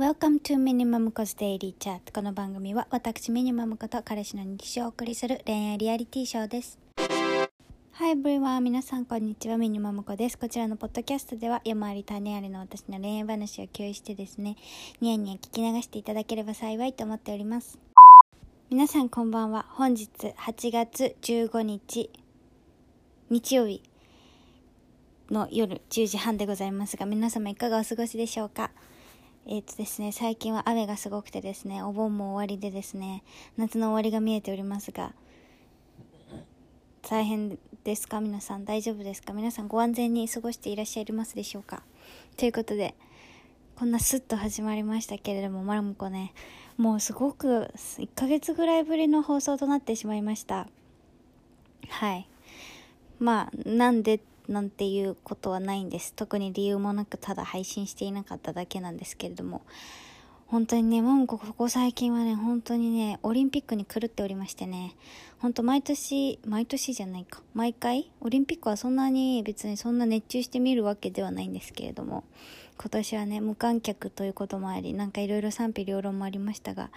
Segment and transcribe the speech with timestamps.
[0.00, 2.10] Welcome to Minimum Cos Daily Chat.
[2.14, 6.78] この番組は私ミニマムこと彼氏の日常をお送りする恋愛リアリティショーです。
[7.98, 8.62] Hi everyone.
[8.62, 9.58] 皆さんこんにちは。
[9.58, 10.38] ミニマムコです。
[10.38, 14.56] こちらのポッドキャストでは山あり種ありの私の恋愛話を共有してですね
[15.02, 17.78] ニヤニヤ聞き流していただければ幸いと思っております。
[18.70, 19.66] 皆さんこんばんは。
[19.68, 22.08] 本日8月15日
[23.28, 23.82] 日曜日
[25.30, 28.70] の夜10時半でございますが皆様いかがお過ごしでしょうか？
[29.46, 33.24] えっ、とですね、最近は雨がすごくてですね、お盆も終わりでですね、
[33.56, 35.12] 夏の終わりが見えておりますが、
[37.02, 38.20] 大変ですか？
[38.20, 39.32] 皆さん大丈夫ですか？
[39.32, 41.82] 皆さんご安全に過ごしていらっしゃいますでしょうか？
[42.36, 42.94] ということで、
[43.76, 46.34] こんなスッと始まりましたけれども、まるもこね、
[46.76, 50.68] もうすごく1ヶ月ぐらいぶりの放送となってしまいました。
[51.88, 52.28] はい。
[53.18, 54.20] まあ、なんで
[54.50, 56.12] なんていうことはないんです。
[56.14, 59.62] 特に理由もなくただ配信していなかっただけなんですけれども。
[60.48, 64.96] 本当にねもうここ最近はね本当にねオリンピックに狂っておりましてね。
[65.38, 67.40] 本当毎年毎年じゃないか。
[67.54, 72.24] 毎回オリンピックはそんなに別にそんな熱中して見るわけではないんですけれども。
[72.76, 76.90] 今年はね無観客ということもありなんかいろいろ賛否両論もありましたが。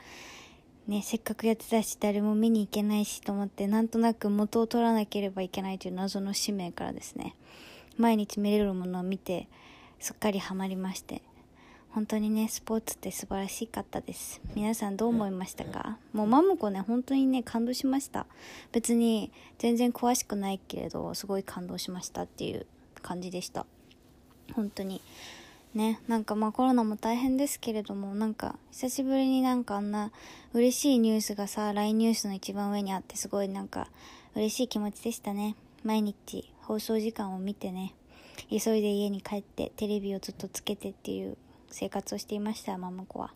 [0.87, 7.35] ね、せっかくやってたし誰も見に行けないしと思ってなんとなく元を取らなければいけないという謎の使命からですね
[7.97, 9.47] 毎日見れるものを見て
[9.99, 11.21] すっかりハマりまして
[11.91, 14.41] 本当にねスポーツって素晴らしかったです。
[14.55, 15.99] 皆さんどう思いましたか？
[16.11, 18.25] もうマムコね本当にね感動しました。
[18.71, 22.65] 別に全然詳しくないけれどすごい感動しましたっていう
[23.03, 23.67] 感じでした。
[24.53, 25.01] 本当に。
[25.73, 30.11] ねなんかまあコロナも大変ですけれどもなんか久しぶりになんかあんな
[30.53, 33.87] 嬉しいニュースがさ LINE ニュースの一番上にあってすごいなんか
[34.35, 35.55] 嬉しい気持ちでしたね。
[35.83, 37.93] 毎日放送時間を見てね。
[38.49, 41.37] 急いで家に帰ってテレビをずっとつけてっていう
[41.69, 43.33] 生活をしていましたママ子は。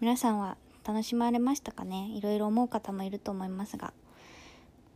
[0.00, 2.10] 皆さんは楽しまれましたかね？
[2.14, 3.92] いろいろ思う方もいると思いますが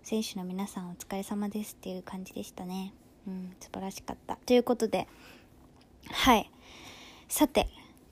[0.02, 2.92] 選手の皆さんお疲れ様ですっていう感じでしたね。
[3.26, 4.36] うん素晴らしかった。
[4.36, 5.06] ということで
[6.10, 6.50] はい
[7.28, 7.68] さて、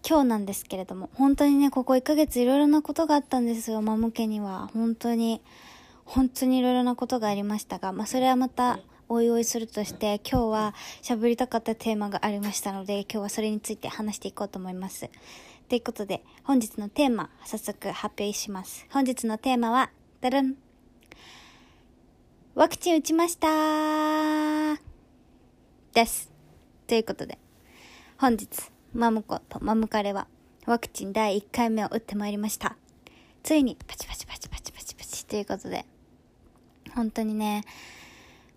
[0.09, 4.71] 今日なんですけれども、本当にね、ここ1ヶ月いろいろなことがあったんですよ、マム家には。
[4.73, 5.43] 本当に、
[6.07, 8.81] 本当にいろいろなことがありましたが、まあそれはまた、
[9.11, 15.11] おいおいするとして、今日は喋りたかったテーマがありましたので、今日はそれについて話していこうと思います。
[15.69, 18.87] ということで、本日のテーマ、早速発表します。
[18.91, 19.91] 本日のテーマは、
[20.23, 20.57] ダルン
[22.55, 24.81] ワクチン打ちました
[25.93, 26.31] です。
[26.87, 27.39] ということで、
[28.21, 28.47] 本日、
[28.93, 30.27] マムコとマムカレは
[30.67, 32.77] ワクチン第1回目を打ってまいりました。
[33.43, 35.87] ついにパチパチパチパチパチパチということで、
[36.95, 37.65] 本当にね、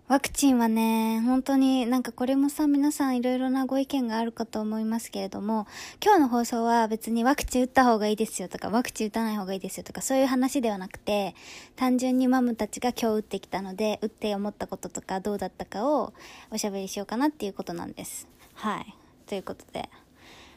[0.06, 5.66] ワクチンはね、本当になんかこれもさ、皆さんいろいろなご意見があるかと思いますけれども、
[6.04, 11.34] 今日の放送は別にワクチン打った方がいいですよとか、ワクチン打たない方がいいですよとか、そういう話ではなくて、
[11.74, 16.12] 単純にマムたちが今日打ってきたので、打って思ったこととかどうだったかを
[16.50, 18.28] おしゃべりしようかなっていうことなんです。
[18.52, 18.94] はい。
[19.26, 19.88] ということで。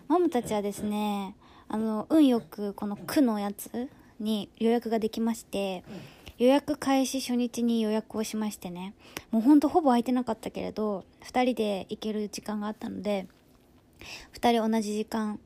[0.07, 1.35] マムたちはですね
[1.67, 3.89] あの運よくこの区のやつ
[4.19, 5.83] に予約ができまして
[6.38, 8.94] 予約開始初日に予約をしましてね
[9.31, 13.27] もうほんとほぼ空いてなかったけれど2人で行ける時間があったので
[14.33, 15.39] 2人同じ時間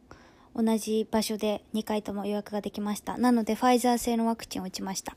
[0.55, 3.17] 同じ場所で2回とも予約ができました。
[3.17, 5.15] なので、ファイザー製のワクチンを打ちました。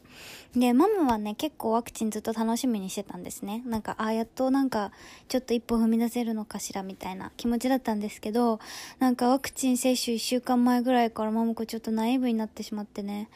[0.55, 3.63] で、マムはね、結構ワクチンずっと楽しみにしてたんですね。
[3.67, 4.93] なんか、ああ、やっとなんか、
[5.29, 8.61] ちょっと一歩踏み出せるのかしら、みたいな気持ちだったんですけど、
[9.01, 13.29] なんかワクチン接種1週間前ぐらいからマム子ちょっとナイーブになってしまってね、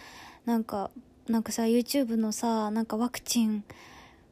[0.46, 0.90] なんか、
[1.28, 3.64] なんかさ、YouTube のさ、なんかワクチン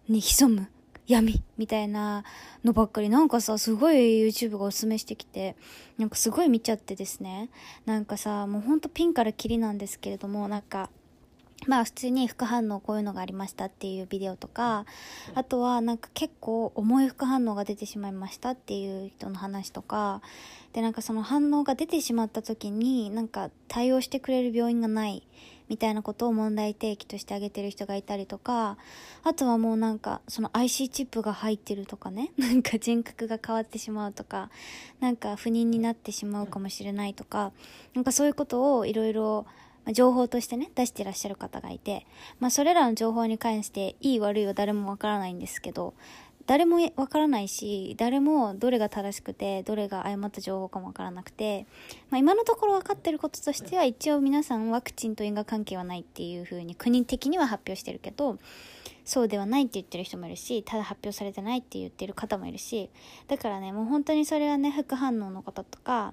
[0.08, 0.68] に潜む
[1.06, 2.24] 闇みたいな
[2.64, 3.08] のばっかり。
[3.08, 5.56] なんかさすごい YouTube がおすすめしてきて
[5.98, 7.48] なんかすごい見ちゃってですね。
[7.84, 10.90] なんかさもうほんとピンからキリなんですけれどもなんか
[11.66, 14.84] まあ普通に副反応こういうのがありましたっていうビデオとか
[15.34, 20.20] あとはなんか結構重い副反応が出てしまいましたっていう人の話とか
[20.74, 25.26] でなんかその反応が出てしまった時になんか対応してくれる病院がない
[25.68, 28.76] みたいなことを問題提起として挙げてる人がいたりとか、
[29.24, 34.50] あとはもうなんか、その IC チップが入ってるとかね、 なんか人格が変わってしまうとか、
[35.00, 37.52] なんか不妊になってしまうかもしれないとか、
[37.94, 39.46] なんかそういうことをいろいろ
[39.92, 42.06] 情報としてね、出してらっしゃる方がいて、
[42.40, 45.94] まあそれらの情報に関していい悪いは誰もわからないんですけど、
[46.46, 51.66] 誰もわからないし、誰もどれが正しくて、どれが誤った情報かもわからなくて、
[52.10, 58.38] まあ、今のところ分かってることとしては、一応皆さんワクチンと因果関係はないっていうふうに国的には発表してるけど、
[59.04, 62.90] そうではないって言ってる人もいるし、ただ発表されてないって言ってる方もいるし、
[63.28, 66.12] だからね、もう本当にそれはね、副反応の方とか、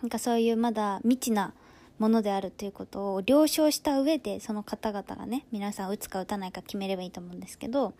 [0.00, 1.52] なんかそういうまだ未知な
[2.00, 7.92] ものであるということを了承した上でその方々がね皆さん打つか打たないか決めればいいと思うんですけど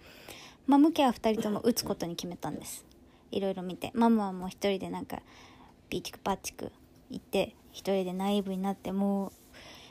[0.66, 2.84] マム家は2人とも打つことに決めたんです。
[3.30, 3.90] いろいろ見て。
[3.94, 5.20] マムはもう一人でなんか
[5.88, 6.72] ピーチクパッチク
[7.10, 9.32] 行って一人でナイーブになってもう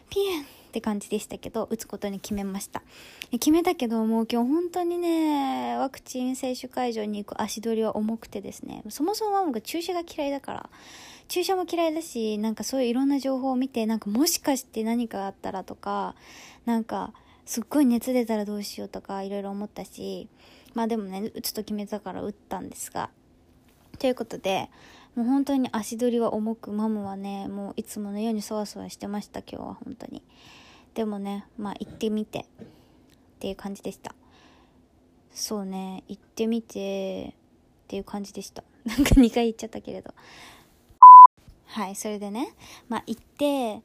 [0.10, 2.81] ピエンって感じでしたけど打つことに決めました。
[3.31, 10.69] 決めたけどもう今日本当にねワクチン接種会場に行く足取りは重くてですねそもそもママが注射が嫌いだから
[11.27, 16.15] 注射も嫌いだしなんかそういういろんな情報を見てなんかもしかして何かあったらとか
[16.65, 17.13] なんか
[17.45, 20.27] すっごい熱出たらどうしようとかいろいろ思ったし
[20.80, 23.10] まあでもね打つと決めたから打ったんですが。
[23.98, 24.70] ということで
[25.14, 30.24] もう本当に足取りは重くマムはねもういつものようにそわそわしてました今日は本当に。
[30.94, 32.46] でもねまあ行ってみてっ
[33.42, 34.16] ていう感じでした。
[35.34, 38.64] そうね行ってみてっていう感じでした。
[38.88, 40.14] なんか2回言っちゃったけれど。
[41.66, 42.54] はいそれでね
[42.88, 43.82] まあ行って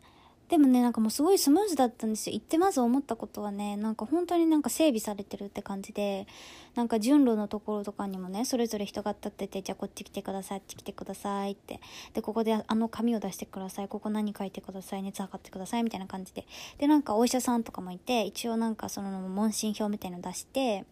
[0.48, 2.34] でもねなんかもうすごいスムーズだったんですよ。
[2.34, 6.26] 行ってまず思ったことはねなんか本当になんか整備されてるって感じで
[6.74, 11.80] なんか順路のところとかにもねそれぞれ人が立っててじゃあこっち来てくださいあっち来てくださいって。
[12.12, 16.46] でここであの紙を出してくださいここ何書いてください熱測ってくださいみたいな感じで。
[16.78, 20.84] でなんかお医者さんとかもいて一応なんかその問診票みたいの出して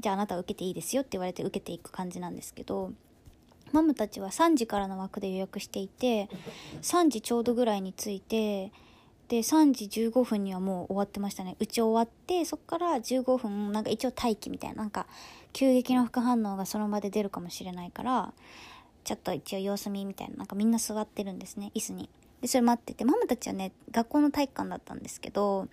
[0.00, 2.92] じゃああなた受けていいですよって言われて受けていく感じなんですけど
[3.72, 6.28] マムたちは3時からの枠で予約していて
[6.82, 8.72] 3時ちょうどぐらいに着いて
[9.28, 11.56] で3時15分にはもう終わってましたね。
[11.60, 15.06] うち終わってそっから15分なんか一応待機みたいななんか
[15.52, 18.32] 急激な副反応がその場で出るかもしれないから
[19.04, 22.10] ちょっと一応様子見みたいななんかみんな座ってるんですね椅子に。
[22.40, 25.68] でそれ待っててママたちはね学校の体育館だったんですけど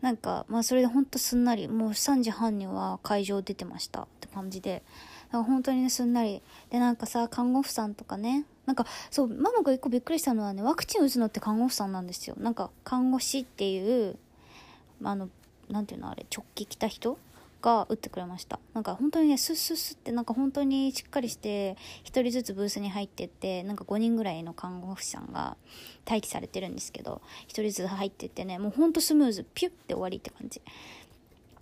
[0.00, 4.82] なんかまあそれでほんとすんなりもう3時半には会場出てましたって感じで
[5.32, 6.42] 本当にすんなり。
[6.70, 8.44] でなんかさ看護婦さんとかね。
[8.66, 12.36] なんかそうママが一個びっくりしたのはねワクチン打つのって看護婦さんなんですよ。
[12.38, 14.16] なんか看護師っていう
[15.02, 15.28] あの
[15.68, 17.18] なんていうのあれ直帰来た人？
[17.60, 18.58] が打ってくれました。
[18.74, 25.56] なんか本当にねスッスッスってなんか本当にしっかりして1人ずつブースに入ってってなんか5人ぐらいの看護婦さんが
[26.08, 30.62] 待機されてるんですけど1人ずつ入ってってねもうほんとスムーズピュッて終わりって感じ。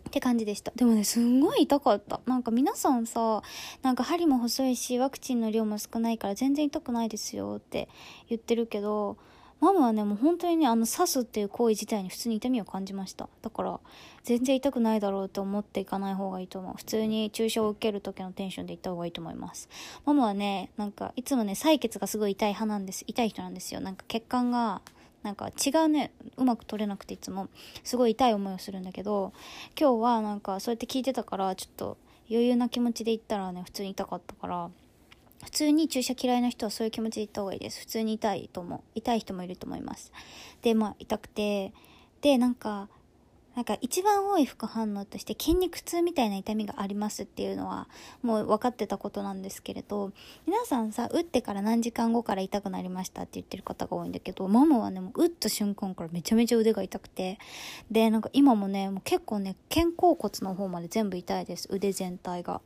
[0.09, 0.73] って感じでした。
[0.75, 2.21] でもね、すんごい痛かった。
[2.27, 3.43] なんか皆さんさ、
[3.83, 7.89] なんか針も細いし、ワクチンの量も少ないから全然痛くないですよって
[8.29, 9.17] 言ってるけど、
[9.61, 13.29] ママはね、もう本当にね、あの刺すっていう行為自体に普通に痛みを感じました。
[13.43, 13.81] だから、
[14.23, 16.75] 全然痛くないだろうって思っていかない方がいいと思う。
[16.77, 19.69] 普通に注射を受ける時のテンションで行った方がいいと思います。
[20.05, 23.03] ママはね、なんか、いつもね、採血がすごい痛い派なんです。
[23.09, 23.81] 痛い人なんですよ。
[23.81, 24.81] なんか血管が、
[25.23, 27.49] なんか違うねうまく取れなくていつも。
[27.85, 29.33] すごい痛い思いをするんだけど
[29.79, 31.97] 今日はなんかそうやって聞いてたからちょっと
[32.31, 34.71] 余裕な気持ちで行ったらね普通に痛かったから
[35.45, 37.81] 普通に注射嫌いな人はそういう気持ちで行った方がいいです。
[37.81, 38.81] 普通に痛いと思う。
[38.95, 40.13] 痛い人もいると思います。
[40.63, 41.73] でまあ痛くて
[42.21, 42.89] でなんか
[43.59, 47.89] なんか一番多い副反応として筋肉痛みたいな痛みがありますっていうのは
[48.23, 50.13] もう分かってたことなんですけれど
[50.47, 57.41] 皆さんさ打ってから何時間後から痛くなりましたって言ってる方が多いんだけどママはねもう打った瞬間からめちゃめちゃ腕が痛くて
[57.91, 61.67] でなんか今もねもう結構ね肩甲骨の方まで全部痛いです。
[61.69, 62.61] 腕全体が。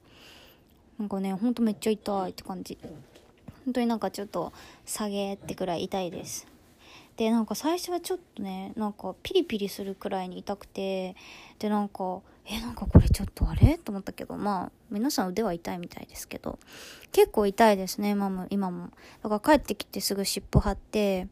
[0.99, 2.77] なんかねほんとめっちゃ痛いって感じ。
[3.65, 4.53] 本当になんかちょっと
[4.84, 6.52] 下げってくらい痛いです。
[7.17, 11.15] でなんか最初はちょっとねなんかピリピリするくらいに痛くて
[11.59, 13.79] でなんかえなんかこれちょっとあれ？
[13.79, 16.59] と思ったけどまあ皆さん腕は痛いみたいですけど
[17.13, 18.89] 結構痛いですね今も今も。
[19.23, 21.29] だから帰ってきてすぐ尻尾張って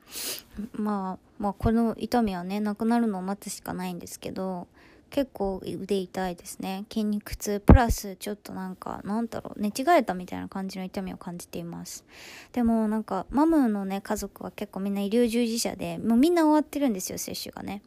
[0.73, 4.69] まあまあこの痛みはねなくなるのを待つしかないんですけど
[5.11, 6.85] 結構腕痛いですね。
[6.90, 7.61] 筋肉痛。
[7.61, 9.61] プラスちょっとなんかなんだろう。
[9.61, 12.05] 寝違えたみたいな感じの痛みを感じています。
[12.52, 17.83] でもなんかマムのね家族は結構みんな医療従事者でもうみんな終わってるんですよ接種がね。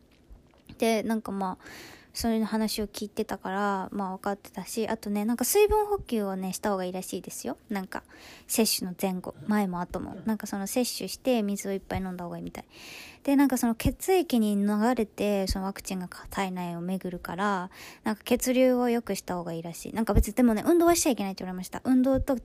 [0.77, 1.65] でなんかまあ
[2.13, 7.57] それの話を聞いてたから、まあ分かってたし、あとね、なんか水分補給をね、した方がいいらしいですよ。
[7.69, 8.03] なんか、
[8.47, 10.15] 接種の前後、前も後も。
[10.25, 12.65] なんかその接種して水をいっぱい飲んだ方がいいみたい。
[13.23, 17.71] で、なんかその血液に流れて、そのワクチンが体内を巡るから、
[18.03, 19.93] なんか血流を良くした方がいいらしい。
[19.93, 21.81] なんか別に、でもね、運動はしちゃいけないって言われました。
[21.83, 22.35] 運動と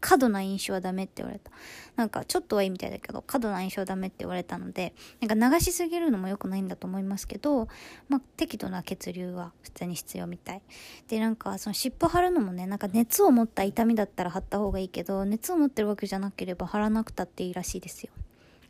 [0.00, 1.50] 過度な飲酒はダメって言われた。
[1.96, 7.68] なんかちょっとはいいみたいだけど、過度な飲酒はダメって言われたので、なんか流しすぎるのも良くないんだと思いますけど、
[8.08, 10.62] まあ適度な血流は普通に必要みたい。
[11.08, 18.10] で、なんかその尻尾張るのもね、なんか熱を持った痛みだったら貼った方がいいけど、熱を持ってるわけじゃなければ貼らなくたっていいらしいですよ。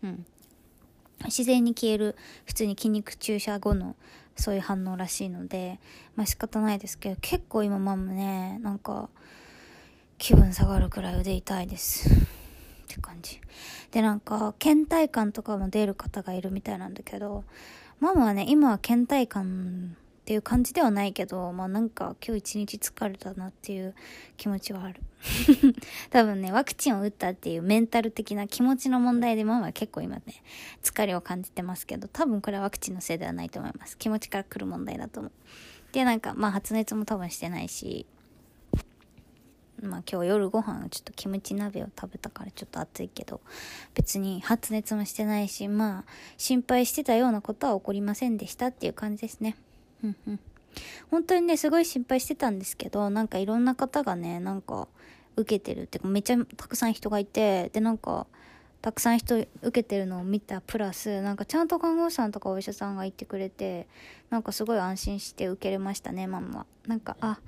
[0.02, 0.26] うん。
[1.24, 2.16] 自然に消える
[2.46, 3.96] 普通に筋肉注射後の
[4.36, 5.80] そういう反応らしいので
[6.14, 9.08] まあ仕方ないですけど結構今マムねなんか
[10.18, 12.16] 気分下がるくらい腕痛いですっ
[12.88, 13.40] て感じ。
[13.92, 17.44] で、なんか、倦怠感とかも出る方がいるみたいなんだけど、
[18.00, 23.94] ママはね、今は倦怠感っていう感じではないけど、まあなんか今日一日疲れたなっていう
[24.36, 25.00] 気持ちはある。
[26.10, 30.22] 多分ね、ワクチンを打ったっていうメンタル的な気持ちの問題でママは結構今ね、
[30.82, 33.96] 疲れを感じてますけど、多分これはワクチンのせいではないと思います。
[33.96, 35.32] 気持ちから来る問題だと思う。
[35.92, 38.04] で、なんか、まあ発熱も多分してないし、
[39.82, 43.40] まあ今日夜ご飯ちょっとキムチ鍋を食べたからちょっと暑いけど、
[43.94, 46.04] 別に発熱もしてないし、まあ
[46.36, 49.56] 心配してたようなことは起こりませんでしたっていう感じですね。
[50.02, 50.40] うんうん。
[51.10, 54.88] 本当にね、すごい心配してたんですけど、なんかいろんな方がね、なんか
[55.36, 58.26] 受けてるってかめちゃたくさん人がいて、でなんか、
[58.80, 63.88] たくさん人受けてるのを見たプラスなんかちゃんと看護師さんとかお医者さんがいてくれて
[64.30, 67.40] なんかすごい安心して受けれましたねママはなんかあ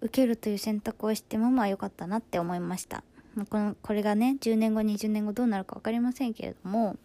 [0.00, 3.02] 受けるという選択をしてママは良かったなって思いました。
[3.50, 6.96] このこれがね10年後20年後どうなるか分かりませんけれども、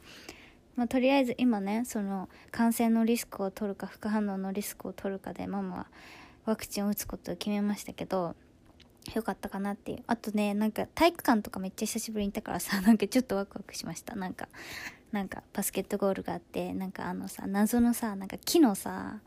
[0.75, 5.87] まあ、とりあえず今ねその感染のリスクを取るか副反応のリスクを取るかでママは
[6.45, 8.35] ワクチンを打つことを決めましたけど
[9.13, 10.03] よかったかなっていう。
[10.07, 14.15] あとねなんか体育館とかめっちゃ久しぶりに行ったからさ なんかちょっとワクワクしました。
[14.15, 14.47] なんか
[15.11, 19.19] なんかバスケットゴールがあってなんかあのさ謎のさなんか木のさ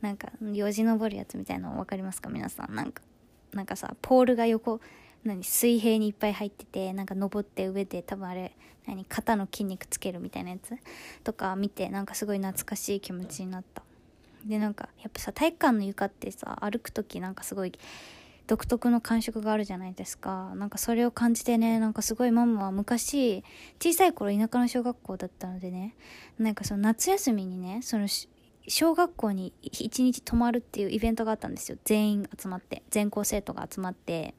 [0.00, 2.30] なんかよじ登るやつみたいなの分かりますか？
[2.30, 2.74] 皆さん。
[2.74, 3.02] なんか
[3.52, 4.80] なんかさポールが横
[5.24, 10.74] 何水平にいっぱい入っててなんか登って上で多分あれ何肩の筋肉つけるみたいなやつ？
[11.24, 13.82] とか見てなんかすごい懐かしい気持ちになった。
[14.46, 17.72] でなんかやっぱさ体育館の床ってさ歩く時なんかすごい
[18.46, 20.52] 独特の感触があるじゃないですか。
[20.54, 23.44] なんかそれを感じてねなんかすごいママは昔
[23.78, 25.94] 小さい頃田舎の小学校だったのでね
[26.38, 28.08] なんかその夏休みにねその
[28.68, 31.78] 小学校に一日泊まるっていうイベントがあったんですよ。
[31.84, 32.82] 全員集まって。
[32.90, 34.34] 全校生徒が集まって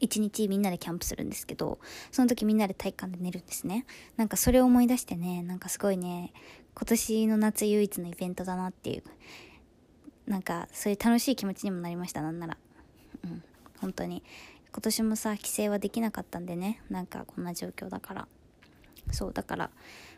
[0.00, 1.80] 一日みんなでキャンプするんですけど
[2.12, 3.86] その時みんなで体育館で寝るんですね。
[4.16, 6.32] なんかそれを思い出してねなんかすごいね
[6.74, 9.02] 今年の夏唯一のイベントだなっていう
[10.26, 12.56] なんかそういう楽しい気持ちにもなりましたなんなら。
[13.24, 13.42] うん。
[13.80, 14.22] 本当に。
[14.72, 18.28] 今年もさ帰省はできなかったんでねなんかこんな状況だから。
[19.12, 19.70] そうだから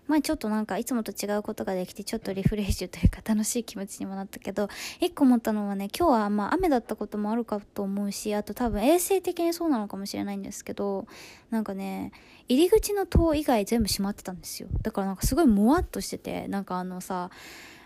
[0.07, 4.69] まあちょっとなんかいつもと違うことができてちょっとリフレッシュというか楽しい気持ちにもなったけど
[5.01, 11.07] 一個思ったのはね今日はまあ雨だったこともあるかと思うしあと多分衛生的にそうなのかもしれないんですけど
[11.51, 12.13] なんかね
[12.49, 14.69] 入り口の塔以外全部閉まってたんですよ。
[14.83, 17.31] だからなんかすごいもわっとしててなんかあのさ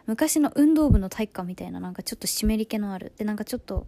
[0.07, 3.13] 昔の運動部の体育館みたいななんかちょっと湿り気のある。
[3.19, 3.87] でなんかちょっと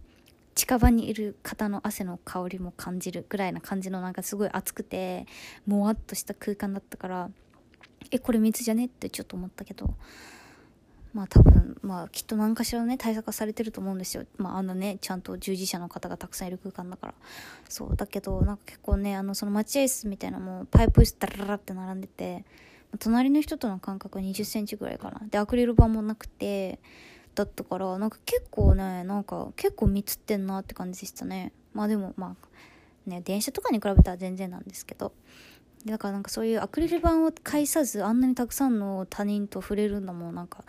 [0.54, 5.26] 近場にいる方の汗の香りも感じるぐらいな感じのなんかすごい暑くて
[5.66, 7.30] もわっとした空間だったから
[8.10, 8.86] えこれ水じゃね？
[8.86, 9.94] ってちょっと思ったけど
[11.14, 14.24] まあ多分まあきっと何かしらね対策はされてると思うんですよ。
[14.36, 17.14] まああのねちゃんと従事者の方がたくさんいる空間だから。
[17.68, 22.44] そうだけどなんか結構ねあのその待合室みたいなもうパイプ室ダララって並んでて
[22.98, 25.20] 隣の人との間隔2 0センチぐらいかな。
[25.28, 26.78] でアクリル板もなくて
[27.34, 31.52] だったからなんか結構ねなんか結構密ってんなって感じでしたね。
[31.72, 35.12] まあでもまあね電車とかに比べたら全然なんですけど。
[35.90, 40.64] だからなんかそういうアクリル板を介さずあんなにたくさんの他人と触れるのもなんか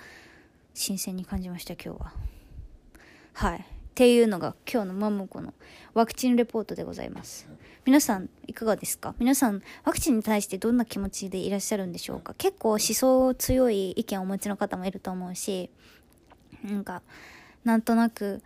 [0.74, 2.14] 新鮮に感じました今日は。
[3.34, 3.60] はい。
[3.60, 3.64] っ
[3.96, 5.54] ていうのが今日のマムコの
[5.94, 7.48] ワクチンレポートでございます。
[7.86, 9.14] 皆さんいかがですか？
[9.20, 12.34] 皆さんワクチンに対してどんな気持ちでいらっしゃるんでしょうか？
[12.38, 15.70] 結構思想強い意見をお持ちの方もいると思うし
[16.64, 17.02] なんか
[17.66, 18.42] なんとなく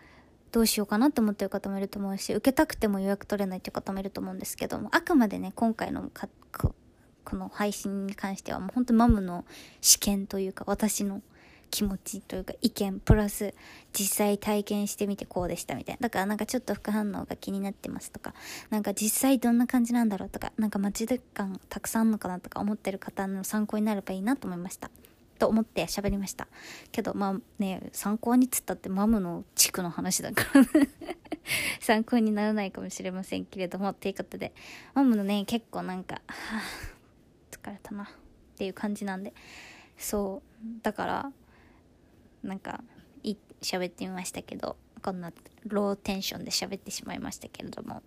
[0.54, 6.12] どうしようかなと思ってる方もいると思うし受けたくても予約取れないっていう方もいると思うんですけどもあくまでね今回の
[7.26, 9.46] この配信に関してはもう本当マムの
[9.82, 11.24] 試験というか私の
[11.72, 13.56] 気持ちというか意見プラス
[13.98, 16.02] 実際体験してみてこうでしたみたいな。
[16.02, 18.36] だからなんかちょっと副反応が気になってますとか
[18.70, 24.92] なんか実際どんな感じなんだろうとかなんか待ち時間たくさんあるのかなとか思ってる方の参考になればいいなと思いました。
[25.44, 26.48] と思って喋りました。
[26.94, 30.66] けどまあね参考につったってマムの地区の話だから
[31.82, 34.54] 参考にならないかもしれませんけれどもっていうことで
[34.94, 36.62] マムのね結構なんか、はあ、
[37.52, 38.08] 疲れたなっ
[38.56, 39.34] ていう感じなんで。
[39.98, 40.82] そう。
[40.82, 41.32] だから
[42.42, 42.82] なんか
[43.22, 45.34] い喋ってみましたけどこんな
[45.66, 48.02] ローテンションで喋ってしまいましたけれども。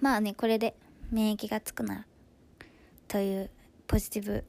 [0.00, 0.74] まあねこれで
[1.12, 2.06] 免疫がつくなら
[3.06, 3.50] という
[3.86, 4.44] ポジティブ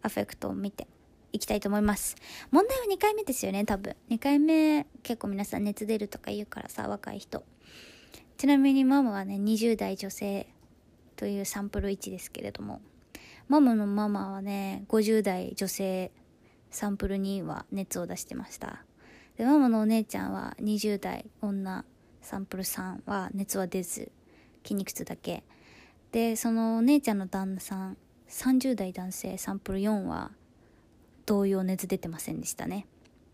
[0.00, 0.86] アフェクトを見て
[1.32, 2.16] いきたいと思います。
[2.50, 3.96] 問題は2回目ですよね多分。
[4.10, 7.44] 2回目結構皆さん熱出るとか言うからさ若い人。
[8.38, 10.46] ちなみにママはね20代女性
[11.16, 12.80] というサンプル1ですけれども。
[13.48, 16.10] ママのママはね50代女性
[16.70, 18.84] サンプル2は熱を出してました。
[19.36, 21.84] でママのお姉ちゃんは20代女
[22.22, 24.10] サンプル3は熱は出ず
[24.64, 25.44] 筋肉痛だけ。
[26.10, 27.96] でそのお姉ちゃんの旦那さん
[28.28, 30.32] 30代男性サンプル4は
[31.26, 32.86] 同様熱出てませんでしたね。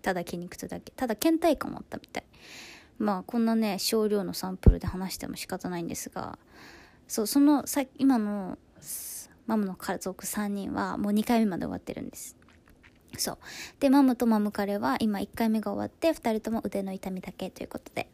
[0.03, 0.93] ただ筋肉痛だけ。
[0.93, 2.25] ただ倦怠感もあったみたい。
[2.99, 6.39] まあこんなね少量のサンプルで話しても仕方ないんですが
[7.09, 8.59] そうそのさ今の
[9.47, 12.37] マムの家族3人はもう2回目まで終わってるんです。
[13.19, 13.39] そう。
[13.81, 18.09] でマムとマム彼は今1回目が終わって2人とも腕の痛みだけということで。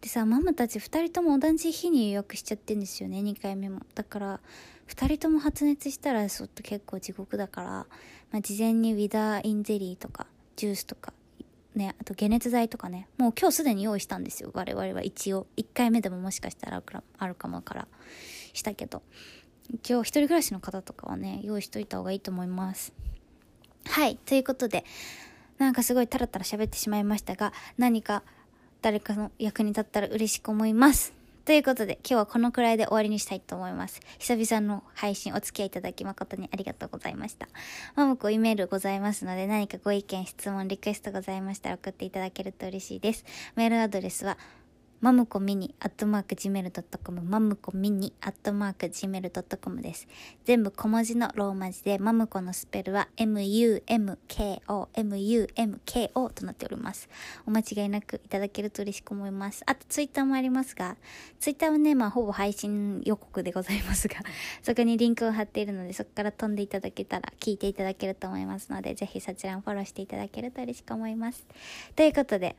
[0.00, 3.82] でさマムたち2人とも同じ日に予約しちゃってんですよね2回目も。
[3.94, 4.40] だから
[4.88, 7.86] 2人とも発熱したらちょっと結構地獄だから、
[8.32, 11.12] まあ、事前にウィダーインゼリーとかジュースとか
[11.74, 14.50] ね、あと解熱剤とかね、もう今日すでに用意したんですよ。
[14.52, 15.46] 我々は一応。
[15.56, 16.82] 1回目でももしかしたら
[17.18, 17.88] あるかもから
[18.52, 19.02] したけど。
[19.72, 22.92] 一応一人暮らしの方とかはね、用意しといた方がいいと思います。
[23.86, 24.16] はい。
[24.16, 24.84] ということで、
[25.56, 28.22] なんかすごいタラタラ喋ってしまいましたが、何か
[28.82, 31.21] 誰かの役に立ったら嬉しく思います。
[31.44, 34.00] ということで、今日はこのくらいで終わりにしたいと思います。
[34.20, 37.48] 久々の配信お付き合いいただき誠にありがとうございました。
[37.96, 43.24] まもこイメールございますので、何かご意見、質問、リクエストございましたら送っていただけると嬉しいです。
[43.56, 44.38] メールアドレスは、
[45.02, 50.06] マムコミニアットマーク Gmail.com マムコミニアットマーク Gmail.com です。
[50.44, 54.60] 全部小文字のローマ字でマムコのスペルは MUMKO
[54.94, 57.08] MUMKO となっております。
[57.44, 59.64] お間違いなくいただけると嬉しく思います。
[59.66, 60.96] あとツイッターもありますが、
[61.40, 64.18] ツイッターはね、まあほぼ配信予告でございますが、
[64.62, 71.44] そこにリンクを貼っているのでそこから飛んでいただけたら聞いていただけると思いますので、ぜひそちらもフォローしていただけると嬉しく思います。
[71.96, 72.54] ということで、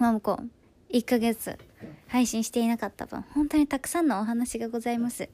[0.00, 0.40] マムコ
[0.90, 1.58] 1ヶ月
[2.06, 5.28] 配信していなかった分、本当にたくさんのお話がございます。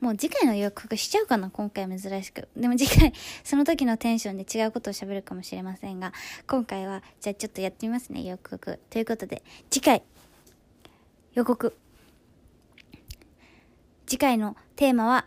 [0.00, 2.48] もう次回の予約しちゃうかな今回珍しく。
[2.56, 3.12] でも次回、
[3.44, 6.12] その時のテンションで違うことを喋るかもしれませんが、
[6.46, 8.78] 今回は、じゃあちょっとやってみますね、予告。
[8.90, 10.02] ということで、次回、
[11.34, 11.74] 予告。
[14.06, 15.26] 次回のテーマは、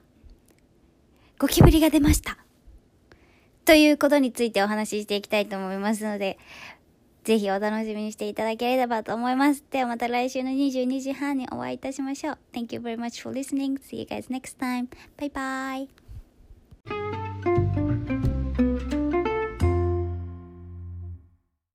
[1.40, 2.38] ゴキブリが出ました。
[3.66, 6.38] ということについてお話ししていきたいと思いますので、
[7.24, 9.64] ぜひお楽しみにしていただければと思います。
[9.72, 12.38] ではまた来週の22時半にお会いいたしましょう。
[12.54, 13.80] Thank you very much for listening.
[13.80, 14.88] See you guys next time.
[15.18, 15.88] Bye
[16.86, 17.29] bye.